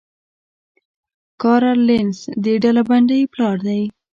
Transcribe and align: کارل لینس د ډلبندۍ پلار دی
کارل 1.41 1.79
لینس 1.87 2.19
د 2.43 2.45
ډلبندۍ 2.63 3.21
پلار 3.33 3.57
دی 3.67 3.81